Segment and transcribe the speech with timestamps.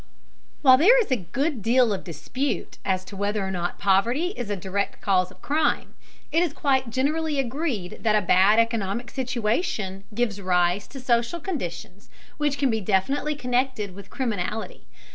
[0.63, 4.49] While there is a good deal of dispute as to whether or not poverty is
[4.49, 5.93] a direct cause of crime,
[6.31, 12.09] it is quite generally agreed that a bad economic situation gives rise to social conditions
[12.37, 14.87] which can be definitely connected with criminality.